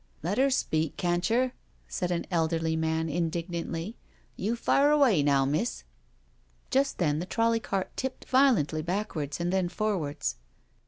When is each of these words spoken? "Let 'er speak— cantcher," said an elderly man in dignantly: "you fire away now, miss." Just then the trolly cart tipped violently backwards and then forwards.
"Let 0.23 0.39
'er 0.39 0.49
speak— 0.49 0.97
cantcher," 0.97 1.51
said 1.87 2.09
an 2.09 2.25
elderly 2.31 2.75
man 2.75 3.07
in 3.07 3.29
dignantly: 3.29 3.97
"you 4.35 4.55
fire 4.55 4.89
away 4.89 5.21
now, 5.21 5.45
miss." 5.45 5.83
Just 6.71 6.97
then 6.97 7.19
the 7.19 7.27
trolly 7.27 7.59
cart 7.59 7.95
tipped 7.95 8.25
violently 8.25 8.81
backwards 8.81 9.39
and 9.39 9.53
then 9.53 9.69
forwards. 9.69 10.37